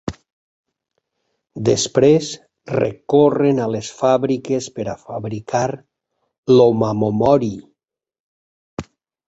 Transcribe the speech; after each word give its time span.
Després, 1.69 2.29
recorren 2.77 3.61
a 3.65 3.69
les 3.75 3.91
fàbriques 3.99 4.71
per 4.79 4.87
a 4.95 4.97
fabricar 5.05 5.65
l'"omamori". 6.55 7.55